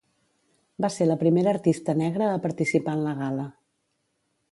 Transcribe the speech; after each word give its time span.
Va 0.85 0.89
ser 0.93 1.05
la 1.09 1.17
primera 1.23 1.53
artista 1.57 1.95
negra 1.99 2.31
a 2.37 2.39
participar 2.47 2.95
en 3.01 3.05
la 3.09 3.13
gala. 3.21 3.47